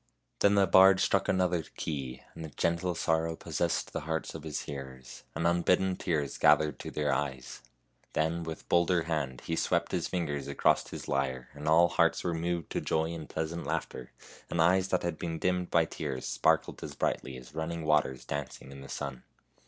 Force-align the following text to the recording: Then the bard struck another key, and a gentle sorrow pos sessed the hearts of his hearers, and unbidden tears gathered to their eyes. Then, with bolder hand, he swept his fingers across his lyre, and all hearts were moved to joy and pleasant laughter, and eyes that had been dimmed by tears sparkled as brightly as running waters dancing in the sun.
Then 0.39 0.55
the 0.55 0.65
bard 0.65 0.99
struck 0.99 1.29
another 1.29 1.61
key, 1.77 2.23
and 2.33 2.43
a 2.43 2.49
gentle 2.49 2.95
sorrow 2.95 3.35
pos 3.35 3.57
sessed 3.57 3.91
the 3.91 3.99
hearts 3.99 4.33
of 4.33 4.41
his 4.41 4.61
hearers, 4.61 5.21
and 5.35 5.45
unbidden 5.45 5.95
tears 5.95 6.39
gathered 6.39 6.79
to 6.79 6.89
their 6.89 7.13
eyes. 7.13 7.61
Then, 8.13 8.41
with 8.41 8.67
bolder 8.67 9.03
hand, 9.03 9.41
he 9.41 9.55
swept 9.55 9.91
his 9.91 10.07
fingers 10.07 10.47
across 10.47 10.87
his 10.89 11.07
lyre, 11.07 11.49
and 11.53 11.67
all 11.67 11.87
hearts 11.87 12.23
were 12.23 12.33
moved 12.33 12.71
to 12.71 12.81
joy 12.81 13.11
and 13.13 13.29
pleasant 13.29 13.63
laughter, 13.67 14.11
and 14.49 14.59
eyes 14.59 14.87
that 14.87 15.03
had 15.03 15.19
been 15.19 15.37
dimmed 15.37 15.69
by 15.69 15.85
tears 15.85 16.25
sparkled 16.25 16.83
as 16.83 16.95
brightly 16.95 17.37
as 17.37 17.53
running 17.53 17.85
waters 17.85 18.25
dancing 18.25 18.71
in 18.71 18.81
the 18.81 18.89
sun. 18.89 19.21